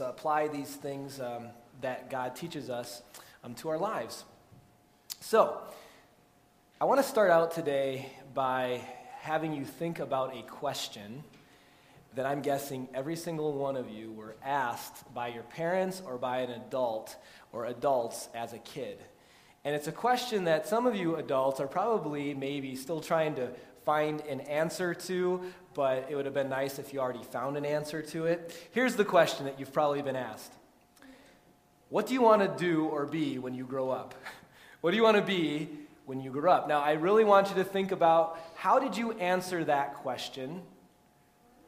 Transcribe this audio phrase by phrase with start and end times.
[0.00, 1.48] apply these things um,
[1.80, 3.02] that God teaches us
[3.42, 4.24] um, to our lives.
[5.20, 5.60] So,
[6.80, 8.80] I want to start out today by
[9.20, 11.24] having you think about a question
[12.14, 16.38] that I'm guessing every single one of you were asked by your parents or by
[16.38, 17.16] an adult
[17.52, 18.98] or adults as a kid.
[19.64, 23.50] And it's a question that some of you adults are probably maybe still trying to
[23.84, 25.42] find an answer to,
[25.74, 28.68] but it would have been nice if you already found an answer to it.
[28.72, 30.52] Here's the question that you've probably been asked
[31.88, 34.14] What do you want to do or be when you grow up?
[34.80, 35.70] What do you want to be
[36.04, 36.68] when you grow up?
[36.68, 40.60] Now, I really want you to think about how did you answer that question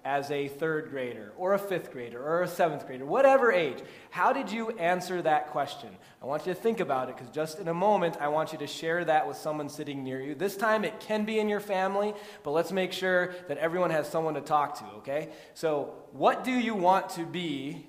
[0.06, 3.78] as a third grader or a fifth grader or a seventh grader, whatever age?
[4.10, 5.88] How did you answer that question?
[6.22, 8.58] I want you to think about it because just in a moment, I want you
[8.58, 10.36] to share that with someone sitting near you.
[10.36, 12.14] This time it can be in your family,
[12.44, 15.30] but let's make sure that everyone has someone to talk to, okay?
[15.54, 17.84] So, what do you want to be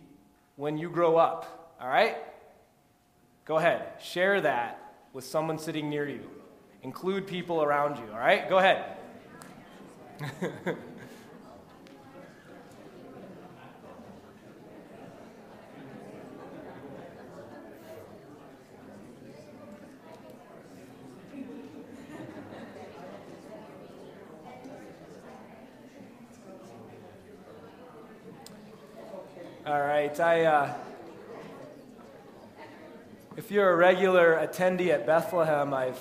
[0.56, 1.76] when you grow up?
[1.80, 2.18] All right?
[3.46, 6.28] Go ahead, share that with someone sitting near you.
[6.82, 8.50] Include people around you, all right?
[8.50, 8.98] Go ahead.
[30.20, 30.74] I, uh,
[33.36, 36.00] if you're a regular attendee at Bethlehem, I've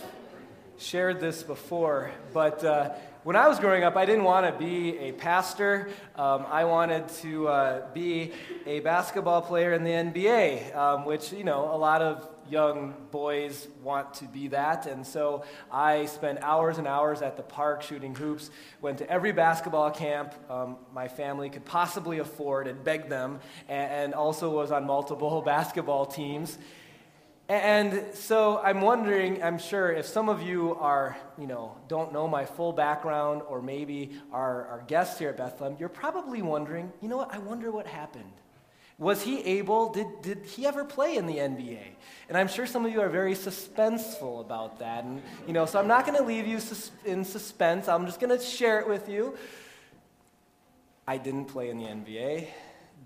[0.78, 2.90] shared this before, but uh,
[3.24, 5.88] when I was growing up, I didn't want to be a pastor.
[6.14, 8.32] Um, I wanted to uh, be
[8.64, 13.68] a basketball player in the NBA, um, which, you know, a lot of young boys
[13.82, 14.86] want to be that.
[14.86, 19.32] And so I spent hours and hours at the park shooting hoops, went to every
[19.32, 24.70] basketball camp um, my family could possibly afford and begged them, and, and also was
[24.70, 26.58] on multiple basketball teams.
[27.48, 32.26] And so I'm wondering, I'm sure if some of you are, you know, don't know
[32.26, 37.08] my full background or maybe are, are guests here at Bethlehem, you're probably wondering, you
[37.08, 38.32] know what, I wonder what happened.
[38.98, 41.82] Was he able, did, did he ever play in the NBA?
[42.28, 45.04] And I'm sure some of you are very suspenseful about that.
[45.04, 47.88] And, you know, so I'm not going to leave you sus- in suspense.
[47.88, 49.36] I'm just going to share it with you.
[51.06, 52.48] I didn't play in the NBA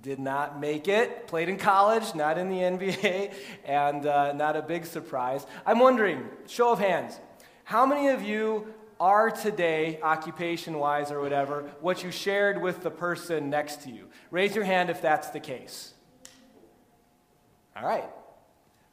[0.03, 1.27] did not make it.
[1.27, 3.35] Played in college, not in the NBA,
[3.65, 5.47] and uh, not a big surprise.
[5.67, 7.21] I'm wondering, show of hands,
[7.65, 12.91] how many of you are today, occupation wise or whatever, what you shared with the
[12.91, 14.07] person next to you?
[14.31, 15.95] Raise your hand if that's the case.
[17.75, 18.05] All right.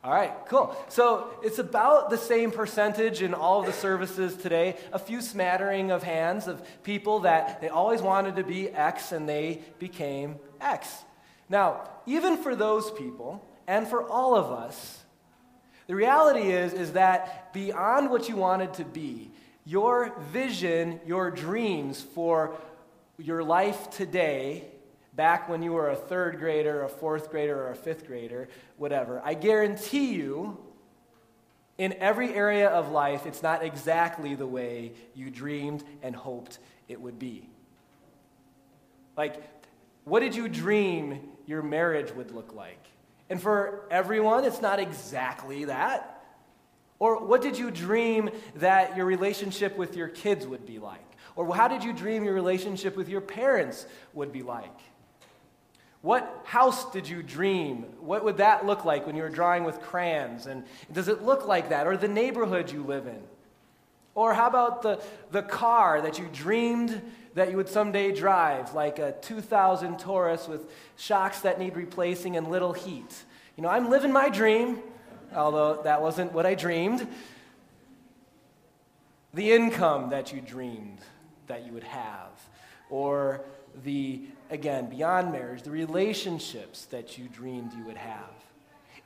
[0.04, 0.74] All right, cool.
[0.88, 4.78] So it's about the same percentage in all of the services today.
[4.94, 9.28] A few smattering of hands of people that they always wanted to be X and
[9.28, 11.04] they became X.
[11.50, 15.04] Now, even for those people, and for all of us,
[15.88, 19.32] the reality is, is that beyond what you wanted to be,
[19.68, 22.56] your vision, your dreams for
[23.18, 24.64] your life today,
[25.14, 29.22] back when you were a third grader, a fourth grader, or a fifth grader, whatever,
[29.26, 30.58] I guarantee you,
[31.78, 37.02] in every area of life, it's not exactly the way you dreamed and hoped it
[37.02, 37.50] would be.
[39.18, 39.44] Like,
[40.06, 42.84] what did you dream your marriage would look like?
[43.30, 46.17] And for everyone, it's not exactly that.
[47.00, 51.00] Or what did you dream that your relationship with your kids would be like?
[51.36, 54.74] Or how did you dream your relationship with your parents would be like?
[56.02, 57.86] What house did you dream?
[58.00, 60.46] What would that look like when you were drawing with crayons?
[60.48, 61.86] And does it look like that?
[61.86, 63.22] Or the neighborhood you live in?
[64.16, 65.00] Or how about the,
[65.32, 67.02] the car that you dreamed
[67.38, 70.66] that you would someday drive, like a 2000 Taurus with
[70.96, 73.24] shocks that need replacing and little heat.
[73.56, 74.80] You know, I'm living my dream,
[75.36, 77.08] although that wasn't what I dreamed.
[79.34, 81.00] The income that you dreamed
[81.48, 82.32] that you would have,
[82.90, 83.42] or
[83.84, 88.30] the, again, beyond marriage, the relationships that you dreamed you would have.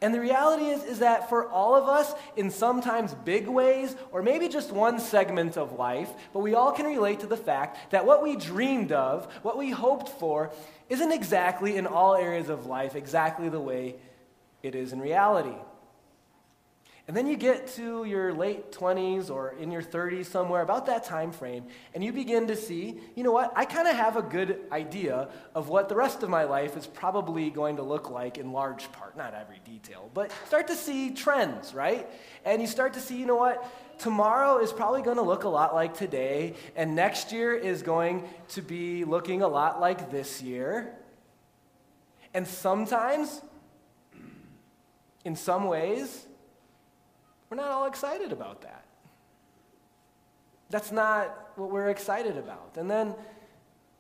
[0.04, 4.24] And the reality is, is that for all of us, in sometimes big ways, or
[4.24, 8.06] maybe just one segment of life, but we all can relate to the fact that
[8.06, 10.52] what we dreamed of, what we hoped for,
[10.90, 13.96] isn't exactly in all areas of life exactly the way
[14.64, 15.56] it is in reality.
[17.12, 21.04] And then you get to your late 20s or in your 30s somewhere, about that
[21.04, 24.22] time frame, and you begin to see, you know what, I kind of have a
[24.22, 28.38] good idea of what the rest of my life is probably going to look like
[28.38, 32.08] in large part, not every detail, but start to see trends, right?
[32.46, 33.62] And you start to see, you know what,
[34.00, 38.24] tomorrow is probably going to look a lot like today, and next year is going
[38.52, 40.96] to be looking a lot like this year.
[42.34, 43.42] And sometimes,
[45.26, 46.28] in some ways,
[47.52, 48.86] we're not all excited about that.
[50.70, 52.78] That's not what we're excited about.
[52.78, 53.14] And then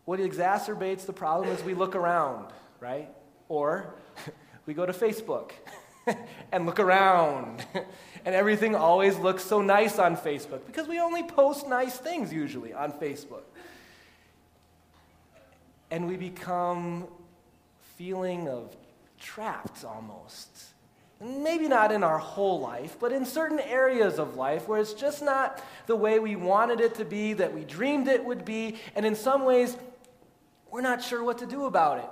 [0.06, 2.48] what exacerbates the problem is we look around,
[2.80, 3.09] right?
[3.50, 3.94] Or
[4.65, 5.51] we go to Facebook
[6.53, 7.65] and look around.
[8.25, 12.71] and everything always looks so nice on Facebook because we only post nice things usually
[12.71, 13.44] on Facebook.
[15.92, 17.06] And we become
[17.97, 18.74] feeling of
[19.19, 20.71] trapped almost.
[21.21, 25.21] Maybe not in our whole life, but in certain areas of life where it's just
[25.21, 29.06] not the way we wanted it to be, that we dreamed it would be, and
[29.06, 29.77] in some ways,
[30.71, 32.09] we're not sure what to do about it.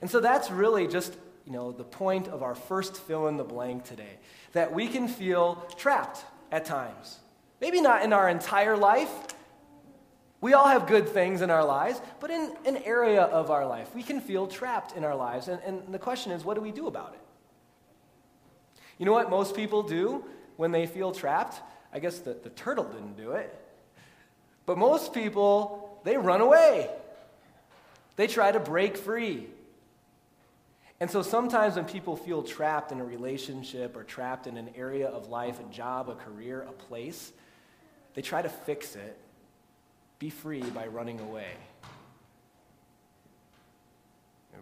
[0.00, 1.14] And so that's really just,
[1.46, 4.18] you know, the point of our first fill in the blank today,
[4.54, 7.20] that we can feel trapped at times.
[7.60, 9.10] Maybe not in our entire life,
[10.40, 13.94] we all have good things in our lives, but in an area of our life,
[13.94, 15.46] we can feel trapped in our lives.
[15.46, 17.21] And, and, the question is, what do we do about it?
[19.02, 20.24] You know what most people do
[20.56, 21.60] when they feel trapped?
[21.92, 23.52] I guess the, the turtle didn't do it.
[24.64, 26.88] But most people, they run away.
[28.14, 29.48] They try to break free.
[31.00, 35.08] And so sometimes when people feel trapped in a relationship or trapped in an area
[35.08, 37.32] of life, a job, a career, a place,
[38.14, 39.18] they try to fix it
[40.20, 41.50] be free by running away.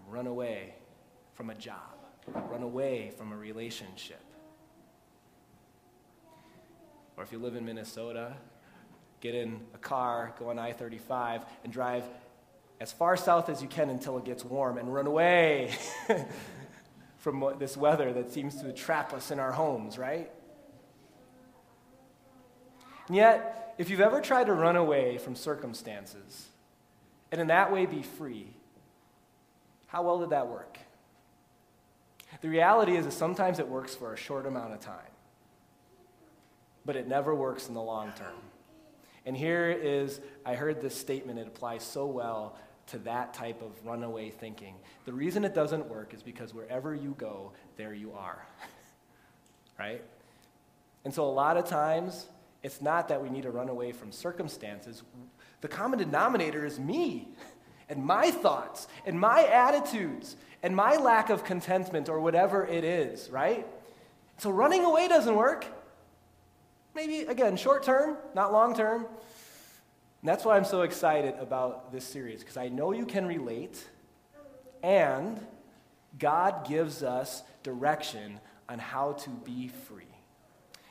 [0.08, 0.76] Run away
[1.34, 1.76] from a job.
[2.50, 4.22] Run away from a relationship.
[7.20, 8.32] Or if you live in Minnesota,
[9.20, 12.02] get in a car, go on I 35, and drive
[12.80, 15.74] as far south as you can until it gets warm and run away
[17.18, 20.30] from this weather that seems to trap us in our homes, right?
[23.08, 26.48] And yet, if you've ever tried to run away from circumstances
[27.30, 28.46] and in that way be free,
[29.88, 30.78] how well did that work?
[32.40, 35.10] The reality is that sometimes it works for a short amount of time,
[36.84, 38.34] but it never works in the long term.
[39.26, 42.56] And here is, I heard this statement, it applies so well
[42.86, 44.74] to that type of runaway thinking.
[45.04, 48.44] The reason it doesn't work is because wherever you go, there you are.
[49.78, 50.02] right?
[51.04, 52.26] And so a lot of times,
[52.62, 55.02] it's not that we need to run away from circumstances.
[55.60, 57.28] The common denominator is me
[57.88, 63.30] and my thoughts and my attitudes and my lack of contentment or whatever it is,
[63.30, 63.66] right?
[64.38, 65.66] So running away doesn't work.
[66.94, 69.06] Maybe, again, short term, not long term.
[70.22, 73.86] That's why I'm so excited about this series, because I know you can relate,
[74.82, 75.40] and
[76.18, 80.04] God gives us direction on how to be free.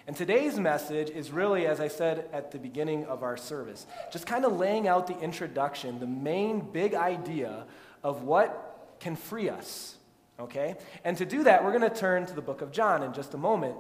[0.08, 4.26] And today's message is really, as I said at the beginning of our service, just
[4.26, 7.66] kind of laying out the introduction, the main big idea
[8.04, 9.98] of what can free us.
[10.40, 10.76] Okay?
[11.04, 13.36] And to do that, we're going to turn to the book of John in just
[13.36, 13.76] a moment.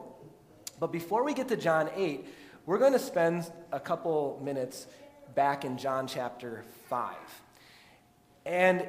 [0.80, 2.26] But before we get to John 8,
[2.66, 4.88] we're going to spend a couple minutes
[5.36, 7.16] back in John chapter 5.
[8.46, 8.88] And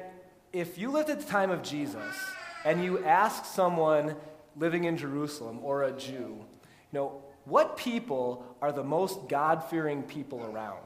[0.53, 2.15] if you lived at the time of Jesus
[2.63, 4.15] and you ask someone
[4.55, 6.45] living in Jerusalem or a Jew, you
[6.93, 10.77] know, what people are the most God fearing people around?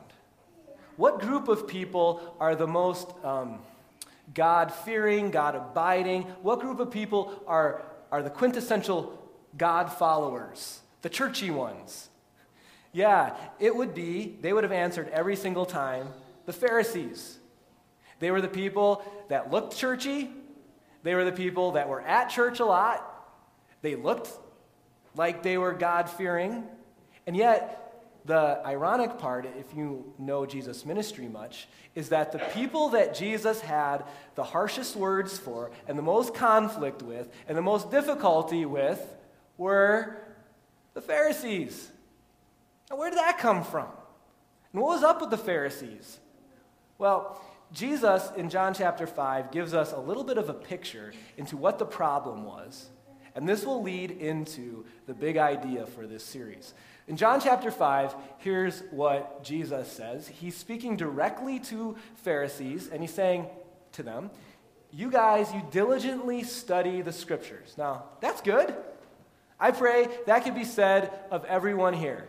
[0.98, 3.60] What group of people are the most um,
[4.34, 6.24] God fearing, God abiding?
[6.42, 9.22] What group of people are, are the quintessential
[9.58, 12.10] God followers, the churchy ones?
[12.92, 16.08] Yeah, it would be, they would have answered every single time
[16.48, 17.38] the Pharisees.
[18.18, 20.32] They were the people that looked churchy,
[21.04, 23.06] they were the people that were at church a lot,
[23.84, 24.30] they looked
[25.14, 26.64] like they were God fearing.
[27.28, 32.90] And yet, the ironic part, if you know Jesus' ministry much, is that the people
[32.90, 37.92] that Jesus had the harshest words for, and the most conflict with, and the most
[37.92, 39.16] difficulty with
[39.56, 40.25] were
[40.96, 41.92] the Pharisees.
[42.90, 43.88] Now, where did that come from?
[44.74, 46.20] And what was up with the Pharisees?
[46.98, 47.40] Well,
[47.72, 51.78] Jesus in John chapter 5 gives us a little bit of a picture into what
[51.78, 52.90] the problem was
[53.36, 56.74] and this will lead into the big idea for this series.
[57.08, 60.28] In John chapter 5, here's what Jesus says.
[60.28, 63.48] He's speaking directly to Pharisees, and he's saying
[63.92, 64.32] to them,
[64.90, 67.76] You guys, you diligently study the scriptures.
[67.78, 68.74] Now, that's good.
[69.60, 72.28] I pray that could be said of everyone here.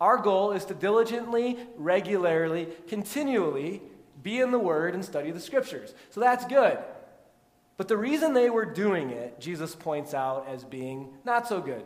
[0.00, 3.82] Our goal is to diligently, regularly, continually
[4.22, 5.94] be in the Word and study the scriptures.
[6.10, 6.78] So that's good.
[7.76, 11.84] But the reason they were doing it, Jesus points out as being not so good.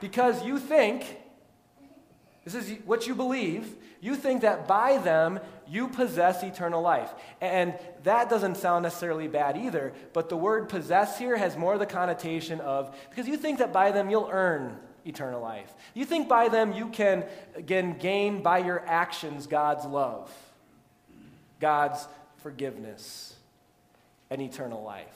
[0.00, 1.18] Because you think
[2.44, 3.74] This is what you believe.
[4.00, 7.10] You think that by them you possess eternal life.
[7.40, 11.86] And that doesn't sound necessarily bad either, but the word possess here has more the
[11.86, 15.72] connotation of because you think that by them you'll earn eternal life.
[15.94, 17.24] You think by them you can,
[17.54, 20.30] again, gain by your actions God's love,
[21.60, 22.06] God's
[22.38, 23.36] forgiveness,
[24.28, 25.06] and eternal life.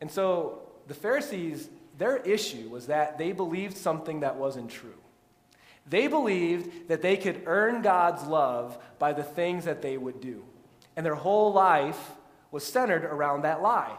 [0.00, 1.68] And so the Pharisees,
[2.00, 4.98] their issue was that they believed something that wasn't true.
[5.86, 10.42] They believed that they could earn God's love by the things that they would do.
[10.96, 12.12] And their whole life
[12.50, 13.98] was centered around that lie.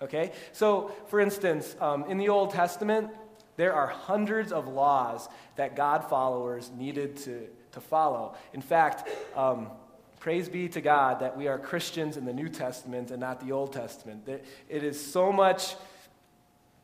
[0.00, 0.32] Okay?
[0.52, 3.10] So, for instance, um, in the Old Testament,
[3.56, 8.36] there are hundreds of laws that God followers needed to, to follow.
[8.54, 9.68] In fact, um,
[10.18, 13.52] praise be to God that we are Christians in the New Testament and not the
[13.52, 14.26] Old Testament.
[14.26, 15.74] It is so much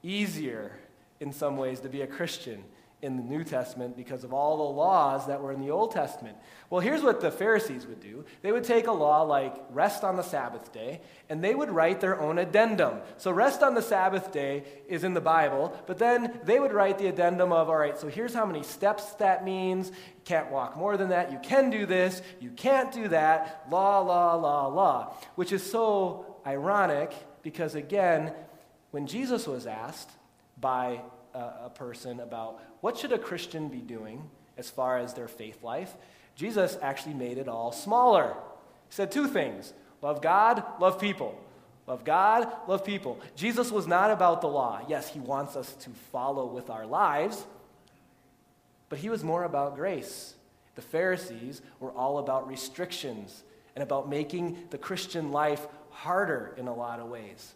[0.02, 0.72] easier
[1.20, 2.64] in some ways to be a Christian
[3.02, 6.36] in the New Testament because of all the laws that were in the Old Testament.
[6.68, 10.16] Well, here's what the Pharisees would do they would take a law like rest on
[10.16, 13.00] the Sabbath day, and they would write their own addendum.
[13.16, 16.98] So, rest on the Sabbath day is in the Bible, but then they would write
[16.98, 19.92] the addendum of, all right, so here's how many steps that means.
[20.24, 21.32] Can't walk more than that.
[21.32, 22.20] You can do this.
[22.38, 23.64] You can't do that.
[23.70, 25.14] Law, law, law, law.
[25.36, 28.34] Which is so ironic because, again,
[28.90, 30.10] when Jesus was asked
[30.60, 31.00] by
[31.34, 35.62] a, a person about what should a Christian be doing as far as their faith
[35.62, 35.94] life,
[36.34, 38.34] Jesus actually made it all smaller.
[38.88, 41.38] He said two things love God, love people.
[41.86, 43.18] Love God, love people.
[43.34, 44.80] Jesus was not about the law.
[44.88, 47.44] Yes, he wants us to follow with our lives,
[48.88, 50.34] but he was more about grace.
[50.76, 53.42] The Pharisees were all about restrictions
[53.74, 57.54] and about making the Christian life harder in a lot of ways.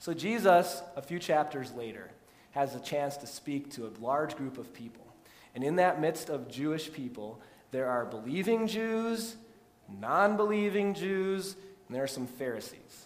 [0.00, 2.10] So, Jesus, a few chapters later,
[2.52, 5.06] has a chance to speak to a large group of people.
[5.54, 7.38] And in that midst of Jewish people,
[7.70, 9.36] there are believing Jews,
[10.00, 11.54] non believing Jews,
[11.86, 13.04] and there are some Pharisees.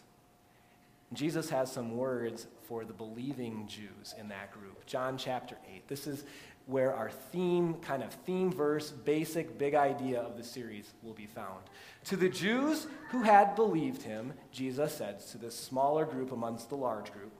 [1.13, 4.87] Jesus has some words for the believing Jews in that group.
[4.87, 5.89] John chapter 8.
[5.89, 6.25] This is
[6.67, 11.27] where our theme, kind of theme verse, basic, big idea of the series will be
[11.27, 11.61] found.
[12.05, 16.77] To the Jews who had believed him, Jesus said to this smaller group amongst the
[16.77, 17.33] large group,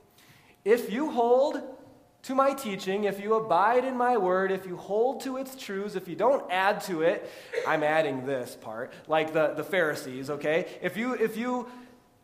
[0.63, 1.61] If you hold
[2.23, 5.95] to my teaching, if you abide in my word, if you hold to its truths,
[5.95, 7.29] if you don't add to it,
[7.67, 10.67] I'm adding this part, like the, the Pharisees, okay?
[10.81, 11.67] If you, if you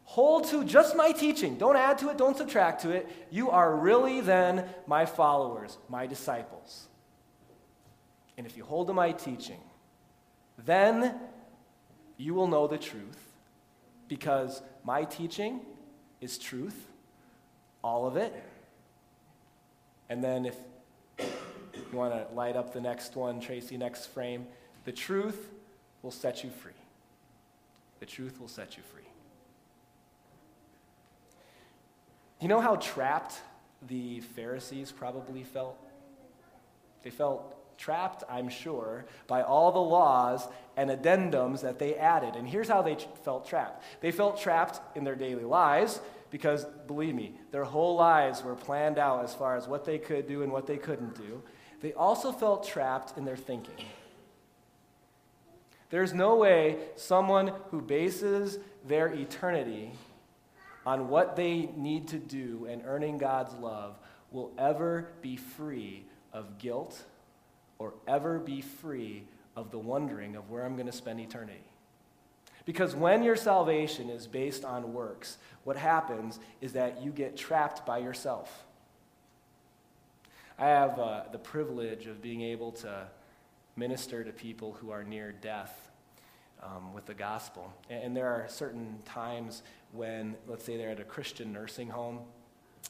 [0.03, 3.75] hold to just my teaching, don't add to it, don't subtract to it, you are
[3.75, 6.88] really then my followers, my disciples.
[8.38, 9.59] And if you hold to my teaching,
[10.57, 11.15] then
[12.17, 13.19] you will know the truth
[14.07, 15.61] because my teaching
[16.19, 16.88] is truth,
[17.83, 18.33] all of it.
[20.09, 20.55] And then if
[21.17, 24.47] you want to light up the next one, Tracy, next frame,
[24.85, 25.50] the truth
[26.01, 26.71] will set you free.
[28.00, 29.01] The truth will set you free.
[32.39, 33.35] You know how trapped
[33.88, 35.77] the Pharisees probably felt?
[37.03, 40.47] They felt trapped, I'm sure, by all the laws
[40.77, 42.35] and addendums that they added.
[42.35, 47.15] And here's how they felt trapped they felt trapped in their daily lives because, believe
[47.15, 50.51] me, their whole lives were planned out as far as what they could do and
[50.51, 51.41] what they couldn't do.
[51.81, 53.85] They also felt trapped in their thinking.
[55.89, 59.91] There's no way someone who bases their eternity
[60.85, 63.97] on what they need to do and earning God's love
[64.31, 67.03] will ever be free of guilt
[67.81, 69.23] or ever be free
[69.55, 71.63] of the wondering of where I'm going to spend eternity.
[72.63, 77.83] Because when your salvation is based on works, what happens is that you get trapped
[77.83, 78.65] by yourself.
[80.59, 83.07] I have uh, the privilege of being able to
[83.75, 85.89] minister to people who are near death
[86.61, 87.73] um, with the gospel.
[87.89, 92.19] And, and there are certain times when, let's say, they're at a Christian nursing home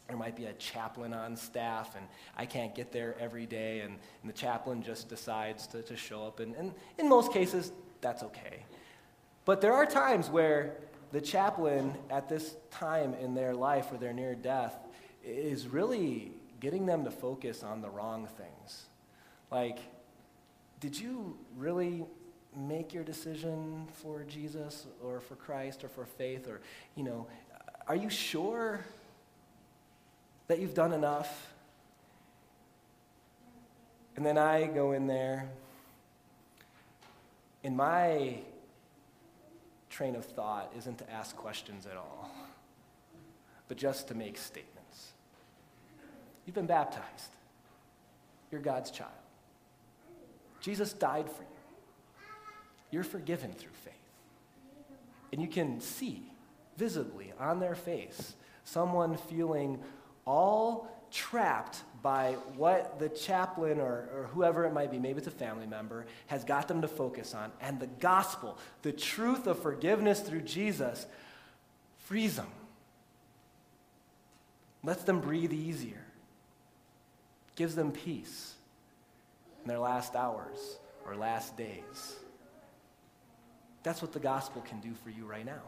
[0.08, 2.06] there might be a chaplain on staff, and
[2.36, 6.26] I can't get there every day, and, and the chaplain just decides to, to show
[6.26, 6.40] up.
[6.40, 8.66] And, and in most cases, that's okay.
[9.46, 10.76] But there are times where
[11.12, 14.76] the chaplain, at this time in their life or they're near death,
[15.24, 18.86] is really getting them to focus on the wrong things.
[19.52, 19.80] Like,
[20.80, 22.06] did you really
[22.56, 26.48] make your decision for Jesus or for Christ or for faith?
[26.48, 26.62] Or,
[26.96, 27.28] you know,
[27.88, 28.86] are you sure
[30.48, 31.54] that you've done enough.
[34.16, 35.50] And then I go in there,
[37.64, 38.40] and my
[39.90, 42.30] train of thought isn't to ask questions at all,
[43.68, 45.14] but just to make statements.
[46.46, 47.32] You've been baptized.
[48.52, 49.12] you're God's child.
[50.60, 51.48] Jesus died for you.
[52.92, 53.94] You're forgiven through faith.
[55.32, 56.24] And you can see
[56.78, 58.34] visibly on their face
[58.64, 59.80] someone feeling
[60.26, 65.32] all trapped by what the chaplain or, or whoever it might be, maybe it's a
[65.32, 67.52] family member, has got them to focus on.
[67.62, 71.06] And the gospel, the truth of forgiveness through Jesus,
[72.00, 72.48] frees them,
[74.84, 76.04] lets them breathe easier,
[77.56, 78.56] gives them peace
[79.62, 82.16] in their last hours or last days.
[83.84, 85.62] That's what the gospel can do for you right now.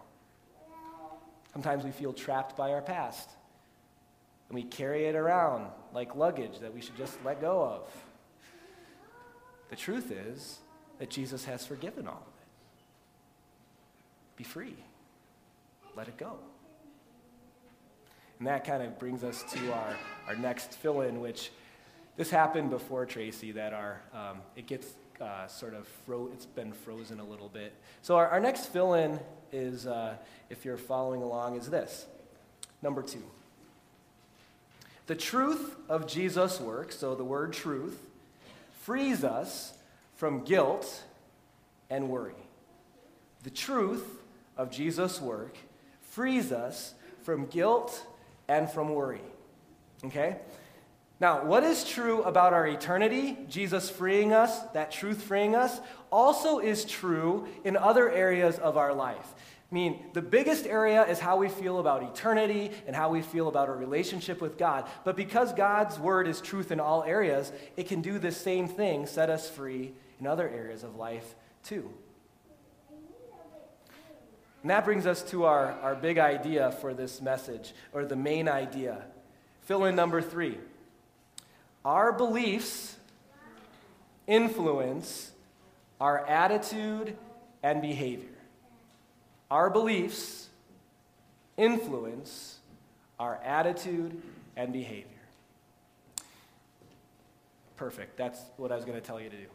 [1.51, 3.29] Sometimes we feel trapped by our past.
[4.53, 7.89] And we carry it around like luggage that we should just let go of.
[9.72, 10.60] The truth is
[11.00, 12.48] that Jesus has forgiven all of it.
[14.38, 14.75] Be free.
[15.95, 16.38] Let it go.
[18.38, 19.95] And that kind of brings us to our,
[20.27, 21.50] our next fill in, which
[22.15, 26.74] this happened before Tracy, that our, um, it gets uh, sort of, fro- it's been
[26.74, 27.74] frozen a little bit.
[28.03, 29.19] So our, our next fill in
[29.51, 30.13] is, uh,
[30.51, 32.05] if you're following along, is this.
[32.83, 33.24] Number two.
[35.05, 38.00] The truth of Jesus' work, so the word truth,
[38.81, 39.74] frees us
[40.15, 41.03] from guilt
[41.89, 42.36] and worry.
[43.43, 44.22] The truth
[44.55, 45.57] of Jesus' work
[46.01, 46.93] frees us
[47.24, 48.05] from guilt
[48.48, 49.22] and from worry.
[50.05, 50.38] Okay?
[51.19, 55.79] Now, what is true about our eternity, Jesus freeing us, that truth freeing us,
[56.12, 59.33] also is true in other areas of our life.
[59.74, 63.48] I mean, the biggest area is how we feel about eternity and how we feel
[63.48, 64.88] about our relationship with God.
[65.03, 69.08] But because God's word is truth in all areas, it can do the same thing,
[69.08, 71.89] set us free in other areas of life too.
[74.62, 78.48] And that brings us to our, our big idea for this message, or the main
[78.48, 79.03] idea.
[79.62, 80.60] Fill in number three.
[81.84, 82.96] Our beliefs
[84.27, 85.32] influence
[86.00, 87.18] our attitude
[87.63, 88.33] and behavior.
[89.53, 90.50] Our beliefs
[91.57, 92.57] influence
[93.19, 94.19] our attitude
[94.57, 95.05] and behavior.
[97.75, 98.18] Perfect.
[98.18, 99.46] That's what I was going to tell you to do.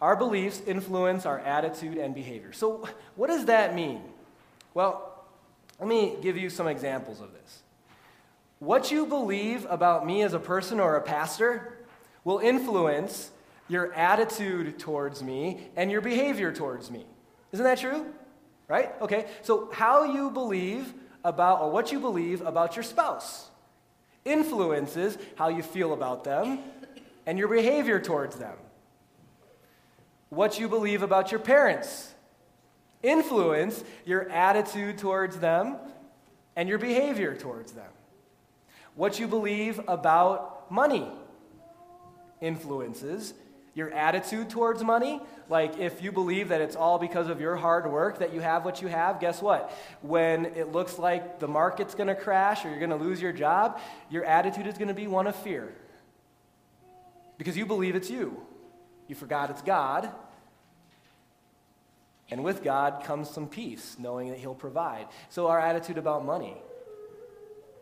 [0.00, 2.54] Our beliefs influence our attitude and behavior.
[2.54, 4.00] So, what does that mean?
[4.72, 5.26] Well,
[5.78, 7.64] let me give you some examples of this.
[8.60, 11.80] What you believe about me as a person or a pastor
[12.24, 13.30] will influence
[13.68, 17.04] your attitude towards me and your behavior towards me.
[17.52, 18.06] Isn't that true?
[18.68, 18.90] Right?
[19.00, 19.26] Okay.
[19.42, 23.50] So, how you believe about, or what you believe about your spouse
[24.24, 26.58] influences how you feel about them
[27.26, 28.56] and your behavior towards them.
[30.30, 32.14] What you believe about your parents
[33.02, 35.76] influence your attitude towards them
[36.56, 37.90] and your behavior towards them
[38.94, 41.08] what you believe about money
[42.40, 43.34] influences
[43.74, 45.20] your attitude towards money.
[45.48, 48.64] Like, if you believe that it's all because of your hard work that you have
[48.64, 49.72] what you have, guess what?
[50.00, 53.32] When it looks like the market's going to crash or you're going to lose your
[53.32, 55.74] job, your attitude is going to be one of fear.
[57.36, 58.40] Because you believe it's you.
[59.08, 60.08] You forgot it's God.
[62.30, 65.08] And with God comes some peace, knowing that He'll provide.
[65.28, 66.56] So, our attitude about money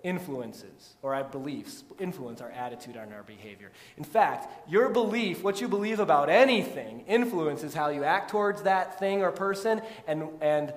[0.03, 3.71] influences, or our beliefs influence our attitude and our behavior.
[3.97, 8.99] In fact, your belief, what you believe about anything, influences how you act towards that
[8.99, 10.73] thing or person and, and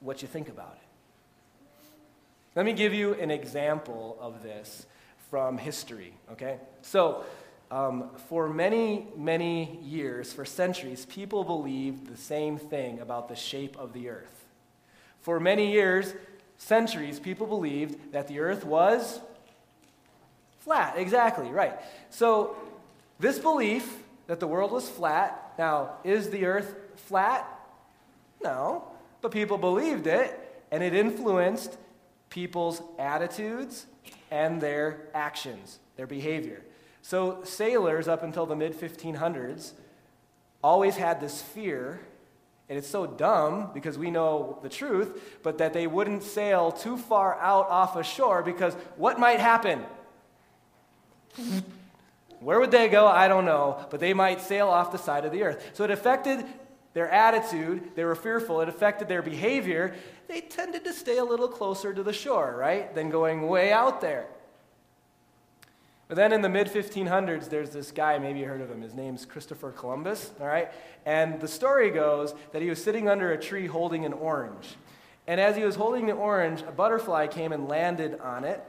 [0.00, 0.88] what you think about it.
[2.56, 4.86] Let me give you an example of this
[5.30, 6.58] from history, okay?
[6.82, 7.24] So,
[7.70, 13.76] um, for many, many years, for centuries, people believed the same thing about the shape
[13.76, 14.46] of the earth.
[15.20, 16.14] For many years,
[16.58, 19.20] centuries, people believed that the earth was
[20.60, 20.98] flat.
[20.98, 21.78] Exactly, right.
[22.10, 22.56] So,
[23.18, 27.48] this belief that the world was flat, now, is the earth flat?
[28.42, 28.84] No.
[29.22, 30.38] But people believed it,
[30.70, 31.76] and it influenced
[32.28, 33.86] people's attitudes
[34.30, 36.62] and their actions, their behavior.
[37.02, 39.72] So, sailors up until the mid 1500s
[40.62, 42.00] always had this fear
[42.68, 46.96] and it's so dumb because we know the truth, but that they wouldn't sail too
[46.96, 49.82] far out off a shore because what might happen?
[52.40, 53.06] Where would they go?
[53.06, 55.70] I don't know, but they might sail off the side of the earth.
[55.72, 56.44] So it affected
[56.92, 57.94] their attitude.
[57.94, 58.60] They were fearful.
[58.60, 59.94] It affected their behavior.
[60.28, 64.00] They tended to stay a little closer to the shore, right, than going way out
[64.00, 64.26] there.
[66.08, 68.80] But then in the mid 1500s, there's this guy, maybe you heard of him.
[68.80, 70.72] His name's Christopher Columbus, all right?
[71.04, 74.76] And the story goes that he was sitting under a tree holding an orange.
[75.26, 78.64] And as he was holding the orange, a butterfly came and landed on it.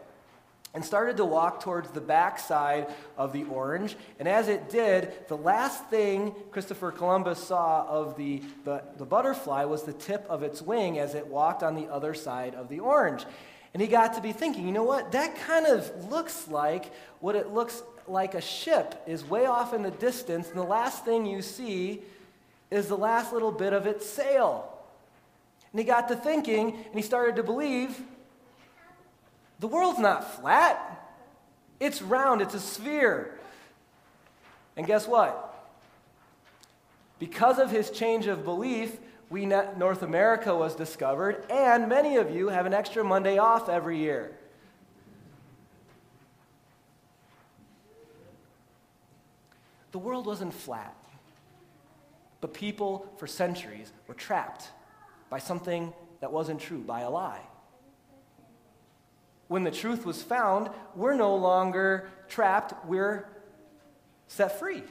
[0.76, 3.96] and started to walk towards the backside of the orange.
[4.20, 9.64] And as it did, the last thing Christopher Columbus saw of the, the, the, butterfly
[9.64, 12.82] was the tip of its wing as it walked on the other side of the
[12.82, 13.26] orange.
[13.74, 15.12] And he got to be thinking, you know what?
[15.12, 19.84] That kind of looks like what it looks like a ship is way off in
[19.84, 22.02] the distance, and the last thing you see
[22.72, 24.76] is the last little bit of its sail.
[25.72, 28.02] And he got to thinking, and he started to believe
[29.60, 31.08] the world's not flat,
[31.80, 33.38] it's round, it's a sphere.
[34.76, 35.46] And guess what?
[37.20, 38.98] Because of his change of belief,
[39.30, 43.98] we North America was discovered, and many of you have an extra Monday off every
[43.98, 44.36] year.
[49.92, 50.96] The world wasn't flat,
[52.42, 54.70] but people for centuries were trapped
[55.30, 57.42] by something that wasn't true, by a lie
[59.50, 63.28] when the truth was found, we're no longer trapped, we're
[64.28, 64.84] set free.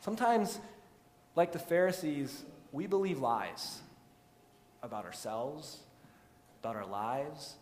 [0.00, 0.58] Sometimes,
[1.36, 3.80] like the Pharisees, we believe lies
[4.82, 5.78] about ourselves,
[6.62, 7.54] about our lives,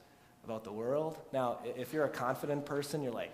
[0.45, 1.19] about the world.
[1.33, 3.31] Now, if you're a confident person, you're like,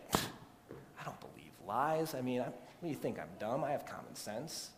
[0.99, 2.15] I don't believe lies.
[2.15, 3.19] I mean, I, what do you think?
[3.19, 3.63] I'm dumb?
[3.63, 4.71] I have common sense.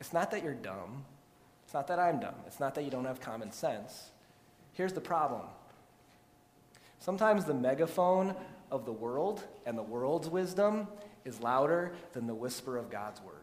[0.00, 1.04] It's not that you're dumb,
[1.64, 2.34] it's not that I'm dumb.
[2.46, 4.10] It's not that you don't have common sense.
[4.74, 5.42] Here's the problem
[6.98, 8.34] sometimes the megaphone
[8.70, 10.88] of the world and the world's wisdom
[11.24, 13.34] is louder than the whisper of God's word.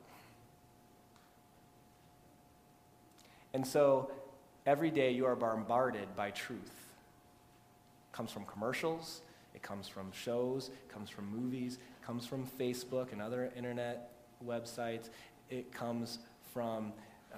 [3.54, 4.12] And so
[4.66, 6.60] every day you are bombarded by truth.
[8.12, 9.22] It comes from commercials,
[9.54, 14.12] it comes from shows, it comes from movies, it comes from Facebook and other internet
[14.46, 15.10] websites,
[15.50, 16.20] it comes
[16.54, 16.94] from
[17.34, 17.38] uh,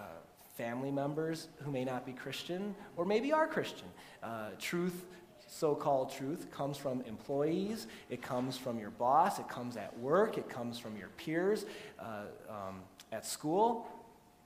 [0.55, 3.87] family members who may not be Christian or maybe are Christian.
[4.21, 5.05] Uh, truth,
[5.53, 10.37] so called truth, comes from employees, it comes from your boss, it comes at work,
[10.37, 11.65] it comes from your peers
[11.99, 13.87] uh, um, at school.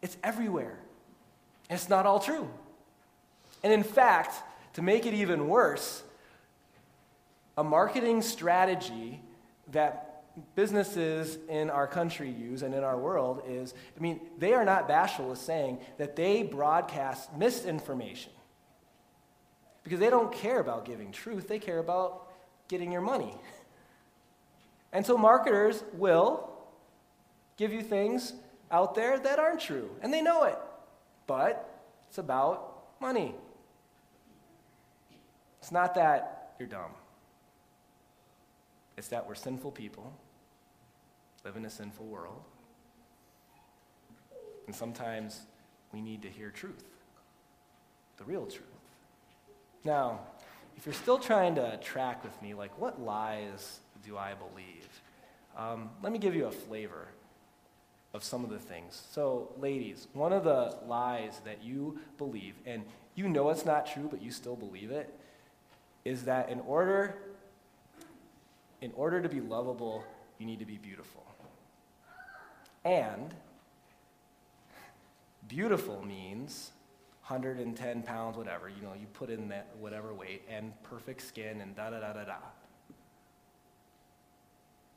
[0.01, 0.77] It's everywhere.
[1.69, 2.49] It's not all true.
[3.63, 4.35] And in fact,
[4.73, 6.03] to make it even worse,
[7.57, 9.21] a marketing strategy
[9.71, 10.23] that
[10.55, 14.87] businesses in our country use and in our world is I mean, they are not
[14.87, 18.31] bashful with saying that they broadcast misinformation.
[19.87, 22.27] Because they don't care about giving truth, they care about
[22.67, 23.33] getting your money.
[24.93, 26.49] And so marketers will
[27.57, 28.33] give you things
[28.71, 30.57] out there that aren't true, and they know it.
[31.27, 31.69] But
[32.07, 33.35] it's about money.
[35.59, 36.91] It's not that you're dumb.
[38.95, 40.13] It's that we're sinful people
[41.43, 42.41] live in a sinful world.
[44.67, 45.41] And sometimes
[45.91, 46.85] we need to hear truth,
[48.15, 48.86] the real truth.
[49.83, 50.19] Now,
[50.75, 54.87] if you're still trying to track with me, like what lies do I believe?
[55.57, 57.07] Um, let me give you a flavor
[58.13, 59.03] of some of the things.
[59.11, 62.83] So, ladies, one of the lies that you believe, and
[63.15, 65.13] you know it's not true, but you still believe it,
[66.05, 67.15] is that in order,
[68.81, 70.03] in order to be lovable,
[70.37, 71.23] you need to be beautiful.
[72.85, 73.33] And
[75.47, 76.71] beautiful means
[77.27, 78.69] 110 pounds, whatever.
[78.69, 82.13] You know, you put in that whatever weight and perfect skin and da da da
[82.13, 82.35] da da.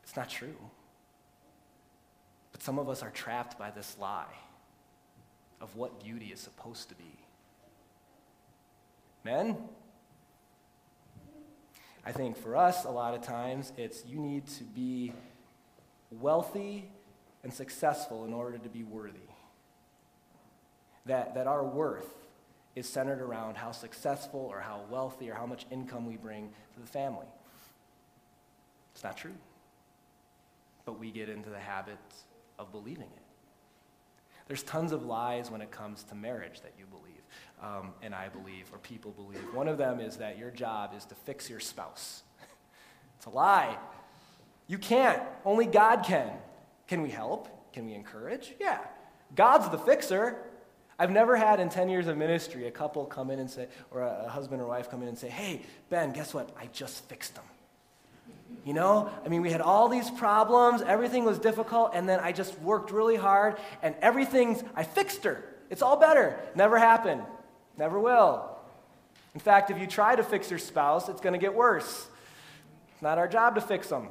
[0.04, 0.54] It's not true.
[2.52, 4.32] But some of us are trapped by this lie
[5.60, 7.18] of what beauty is supposed to be.
[9.24, 9.56] Men,
[12.06, 15.12] I think for us, a lot of times, it's you need to be
[16.12, 16.92] wealthy
[17.42, 19.18] and successful in order to be worthy.
[21.06, 22.19] That, that our worth
[22.76, 26.80] is centered around how successful or how wealthy or how much income we bring to
[26.80, 27.26] the family.
[28.94, 29.34] It's not true.
[30.84, 31.98] But we get into the habit
[32.58, 33.22] of believing it.
[34.46, 37.22] There's tons of lies when it comes to marriage that you believe,
[37.62, 39.54] um, and I believe, or people believe.
[39.54, 42.24] One of them is that your job is to fix your spouse.
[43.16, 43.78] it's a lie.
[44.66, 45.22] You can't.
[45.44, 46.32] Only God can.
[46.88, 47.48] Can we help?
[47.72, 48.52] Can we encourage?
[48.58, 48.80] Yeah.
[49.36, 50.36] God's the fixer.
[51.00, 54.02] I've never had in 10 years of ministry a couple come in and say, or
[54.02, 56.50] a husband or wife come in and say, hey, Ben, guess what?
[56.60, 57.44] I just fixed them.
[58.66, 62.32] You know, I mean, we had all these problems, everything was difficult, and then I
[62.32, 65.42] just worked really hard, and everything's, I fixed her.
[65.70, 66.38] It's all better.
[66.54, 67.22] Never happened.
[67.78, 68.54] Never will.
[69.32, 72.08] In fact, if you try to fix your spouse, it's going to get worse.
[72.92, 74.08] It's not our job to fix them.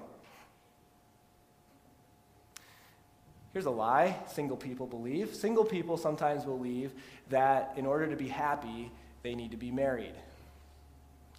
[3.53, 5.33] Here's a lie single people believe.
[5.33, 6.93] Single people sometimes believe
[7.29, 8.91] that in order to be happy,
[9.23, 10.13] they need to be married.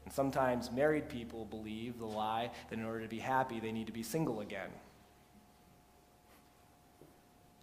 [0.05, 3.87] And sometimes married people believe the lie that in order to be happy, they need
[3.87, 4.71] to be single again.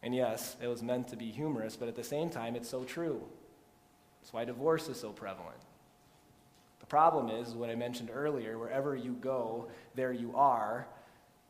[0.04, 2.84] And yes, it was meant to be humorous, but at the same time, it's so
[2.84, 3.22] true.
[4.22, 5.58] That's why divorce is so prevalent.
[6.80, 10.88] The problem is, what I mentioned earlier, wherever you go, there you are.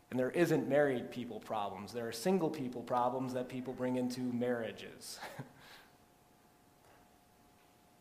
[0.10, 1.92] And there isn't married people problems.
[1.92, 5.20] There are single people problems that people bring into marriages.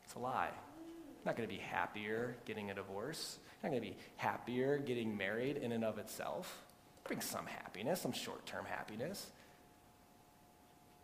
[0.05, 0.51] it's a lie.
[1.25, 3.39] Not going to be happier getting a divorce.
[3.63, 6.63] Not going to be happier getting married in and of itself.
[7.05, 9.27] It brings some happiness, some short term happiness.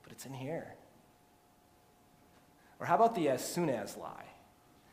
[0.04, 0.74] But it's in here.
[2.78, 4.26] Or how about the as soon as lie?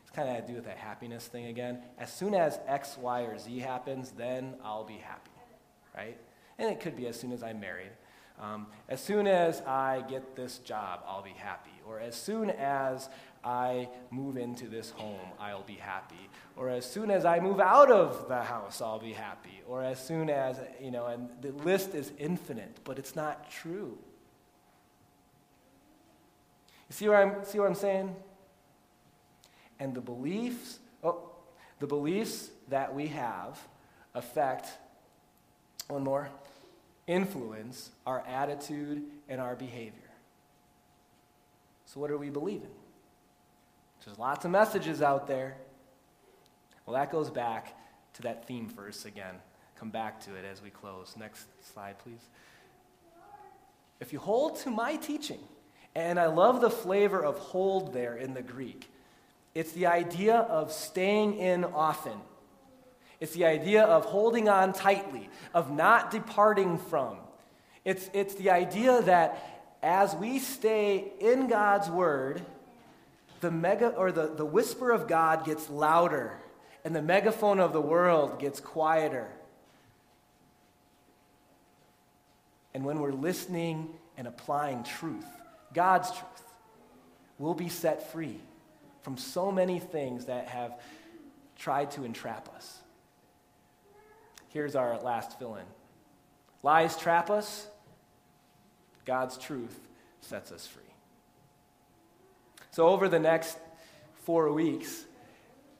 [0.02, 1.78] It's kind of to do with that happiness thing again.
[1.98, 5.30] As soon as X, Y, or Z happens, then I'll be happy,
[5.96, 6.16] right?
[6.58, 7.90] And it could be as soon as I'm married.
[8.40, 11.70] Um, as soon as I get this job, I'll be happy.
[11.86, 13.10] Or as soon as
[13.44, 16.30] I move into this home, I'll be happy.
[16.56, 19.60] Or as soon as I move out of the house, I'll be happy.
[19.68, 23.98] Or as soon as, you know, and the list is infinite, but it's not true.
[26.88, 28.16] You see what I'm, see what I'm saying?
[29.78, 31.30] And the beliefs, oh,
[31.78, 33.58] the beliefs that we have
[34.14, 34.68] affect,
[35.90, 36.28] one more,
[37.06, 40.10] influence our attitude and our behavior.
[41.86, 42.70] So, what are we believing?
[44.04, 45.56] There's lots of messages out there.
[46.86, 47.76] Well, that goes back
[48.14, 49.34] to that theme verse again.
[49.78, 51.14] Come back to it as we close.
[51.18, 52.28] Next slide, please.
[53.98, 55.40] If you hold to my teaching,
[55.94, 58.90] and I love the flavor of hold there in the Greek.
[59.54, 62.18] It's the idea of staying in often.
[63.20, 67.18] It's the idea of holding on tightly, of not departing from.
[67.84, 72.42] It's, it's the idea that as we stay in God's word,
[73.40, 76.38] the mega or the, the whisper of God gets louder
[76.84, 79.28] and the megaphone of the world gets quieter.
[82.72, 85.26] And when we're listening and applying truth,
[85.74, 86.42] God's truth,
[87.38, 88.38] we'll be set free
[89.02, 90.78] from so many things that have
[91.58, 92.79] tried to entrap us.
[94.50, 95.64] Here's our last fill in
[96.62, 97.66] lies trap us,
[99.04, 99.78] God's truth
[100.20, 100.82] sets us free.
[102.70, 103.58] So, over the next
[104.24, 105.04] four weeks,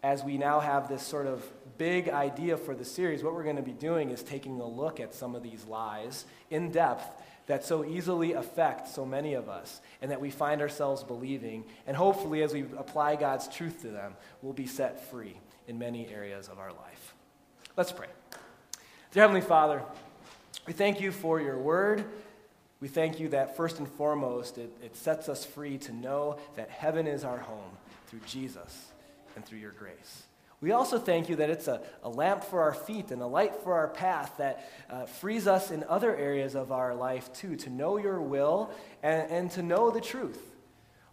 [0.03, 1.45] as we now have this sort of
[1.79, 4.99] big idea for the series, what we're going to be doing is taking a look
[4.99, 7.09] at some of these lies in depth
[7.47, 11.65] that so easily affect so many of us and that we find ourselves believing.
[11.87, 16.09] And hopefully, as we apply God's truth to them, we'll be set free in many
[16.09, 17.15] areas of our life.
[17.77, 18.09] Let's pray.
[19.13, 19.83] Dear Heavenly Father,
[20.69, 22.05] we thank you for your word.
[22.81, 26.71] We thank you that first and foremost, it, it sets us free to know that
[26.71, 27.73] heaven is our home
[28.07, 28.87] through Jesus
[29.35, 30.23] and through your grace.
[30.61, 33.57] We also thank you that it's a, a lamp for our feet and a light
[33.65, 37.71] for our path that uh, frees us in other areas of our life too, to
[37.71, 38.71] know your will
[39.03, 40.50] and, and to know the truth.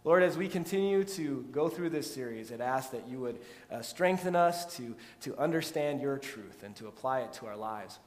[0.08, 3.40] Lord, as we continue to go through this series, it asks that you would
[3.70, 7.98] uh, strengthen us to, to understand your truth and to apply it to our lives.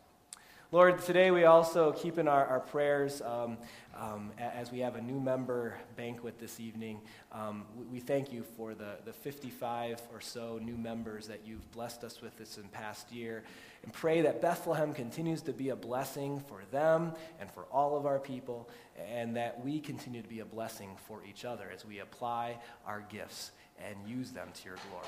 [0.74, 3.58] Lord, today we also keep in our, our prayers um,
[3.94, 7.02] um, as we have a new member banquet this evening.
[7.34, 11.70] Um, we, we, thank you for the, the 55 or so new members that you've
[11.74, 13.44] blessed us with this in past year.
[13.84, 18.06] And pray that Bethlehem continues to be a blessing for them and for all of
[18.06, 22.00] our people, and that we continue to be a blessing for each other as we
[22.00, 22.58] apply
[22.88, 23.52] our gifts
[23.86, 25.06] and use them to your glory.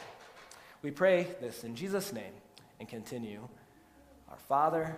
[0.82, 2.34] We pray this in Jesus' name
[2.82, 3.48] and continue.
[4.30, 4.98] Our Father,